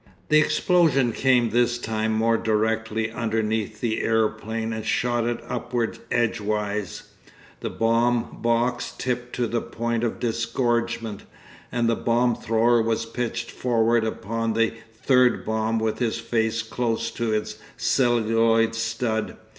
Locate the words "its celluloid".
17.31-18.73